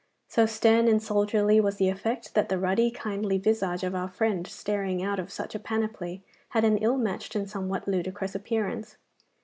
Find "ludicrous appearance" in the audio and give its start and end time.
7.87-8.97